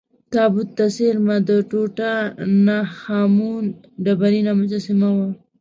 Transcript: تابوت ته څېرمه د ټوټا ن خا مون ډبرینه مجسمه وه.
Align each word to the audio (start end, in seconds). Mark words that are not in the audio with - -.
تابوت 0.33 0.69
ته 0.77 0.85
څېرمه 0.95 1.35
د 1.47 1.51
ټوټا 1.69 2.13
ن 2.65 2.67
خا 2.97 3.19
مون 3.35 3.63
ډبرینه 4.03 4.51
مجسمه 4.61 5.09
وه. 5.17 5.29